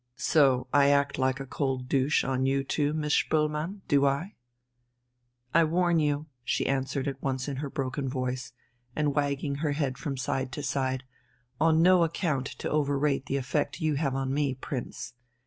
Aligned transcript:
So 0.17 0.65
I 0.73 0.89
act 0.89 1.19
like 1.19 1.39
a 1.39 1.45
cold 1.45 1.87
douche 1.87 2.23
on 2.23 2.43
you 2.47 2.63
too, 2.63 2.91
Miss 2.91 3.13
Spoelmann, 3.13 3.81
do 3.87 4.07
I?" 4.07 4.33
"I 5.53 5.63
warn 5.63 5.99
you," 5.99 6.25
she 6.43 6.65
answered 6.65 7.07
at 7.07 7.21
once 7.21 7.47
in 7.47 7.57
her 7.57 7.69
broken 7.69 8.09
voice, 8.09 8.51
and 8.95 9.13
wagging 9.13 9.57
her 9.57 9.73
head 9.73 9.99
from 9.99 10.17
side 10.17 10.51
to 10.53 10.63
side, 10.63 11.03
"on 11.59 11.83
no 11.83 12.03
account 12.03 12.47
to 12.47 12.71
overrate 12.71 13.27
the 13.27 13.37
effect 13.37 13.79
you 13.79 13.93
have 13.93 14.13
upon 14.15 14.33
me, 14.33 14.55
Prince." 14.55 15.13